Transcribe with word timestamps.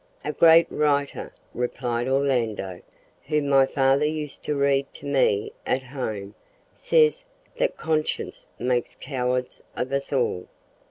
"A 0.25 0.33
great 0.33 0.65
writer," 0.71 1.31
replied 1.53 2.07
Orlando, 2.07 2.81
"whom 3.27 3.47
my 3.49 3.67
father 3.67 4.03
used 4.03 4.43
to 4.45 4.55
read 4.55 4.91
to 4.95 5.05
me 5.05 5.53
at 5.63 5.83
home, 5.83 6.33
says 6.73 7.23
that 7.57 7.77
`conscience 7.77 8.47
makes 8.57 8.97
cowards 8.99 9.61
of 9.75 9.91
us 9.93 10.11
all.' 10.11 10.47